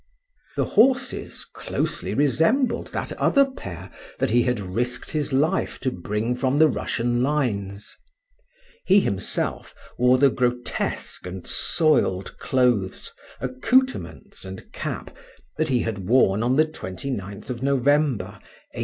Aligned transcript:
The 0.55 0.65
horses 0.65 1.45
closely 1.53 2.15
resembled 2.15 2.87
that 2.87 3.13
other 3.19 3.45
pair 3.45 3.91
that 4.17 4.31
he 4.31 4.41
had 4.41 4.59
risked 4.59 5.11
his 5.11 5.31
life 5.31 5.77
to 5.81 5.91
bring 5.91 6.35
from 6.35 6.57
the 6.57 6.67
Russian 6.67 7.21
lines. 7.21 7.97
He 8.83 9.01
himself 9.01 9.75
wore 9.99 10.17
the 10.17 10.31
grotesque 10.31 11.27
and 11.27 11.45
soiled 11.45 12.35
clothes, 12.39 13.13
accoutrements, 13.39 14.43
and 14.43 14.73
cap 14.73 15.15
that 15.59 15.67
he 15.69 15.81
had 15.81 15.99
worn 16.09 16.41
on 16.41 16.55
the 16.55 16.65
29th 16.65 17.51
of 17.51 17.61
November 17.61 18.39
1812. 18.73 18.79